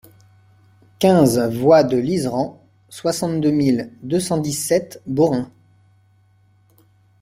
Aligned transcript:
quinze 0.97 1.37
voie 1.37 1.83
de 1.83 1.95
l'Iseran, 1.95 2.59
soixante-deux 2.89 3.51
mille 3.51 3.93
deux 4.01 4.19
cent 4.19 4.39
dix-sept 4.39 4.99
Beaurains 5.05 5.51